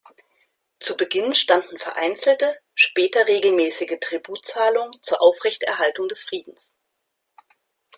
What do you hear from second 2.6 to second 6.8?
später regelmäßige Tributzahlungen zur Aufrechterhaltung des Friedens.